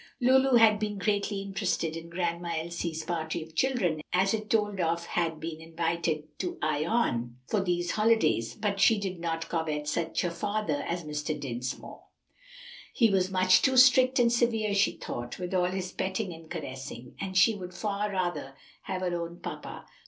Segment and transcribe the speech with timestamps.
[0.19, 5.05] Lulu had been greatly interested in Grandma Elsie's party of children as it told of
[5.05, 10.31] had been invited to Ion for these holidays; but she did not covet such a
[10.31, 11.39] father as Mr.
[11.39, 12.01] Dinsmore;
[12.91, 17.15] he was much too strict and severe, she thought, with all his petting and caressing,
[17.21, 19.85] and she would far rather have her own papa.